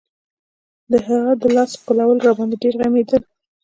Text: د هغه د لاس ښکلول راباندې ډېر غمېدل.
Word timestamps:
د 0.91 0.93
هغه 1.07 1.31
د 1.41 1.43
لاس 1.55 1.71
ښکلول 1.79 2.19
راباندې 2.27 2.55
ډېر 2.63 2.73
غمېدل. 2.81 3.21